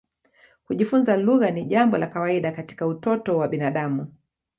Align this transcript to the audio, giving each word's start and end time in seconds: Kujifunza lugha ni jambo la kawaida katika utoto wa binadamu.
Kujifunza 0.65 1.17
lugha 1.17 1.51
ni 1.51 1.65
jambo 1.65 1.97
la 1.97 2.07
kawaida 2.07 2.51
katika 2.51 2.87
utoto 2.87 3.37
wa 3.37 3.47
binadamu. 3.47 4.07